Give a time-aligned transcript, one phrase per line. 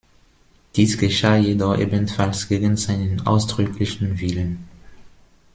[0.77, 4.67] Dies geschah jedoch ebenfalls gegen seinen ausdrücklichen Willen.